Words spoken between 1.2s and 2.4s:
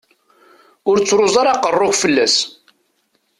ara aqerru-k fell-as.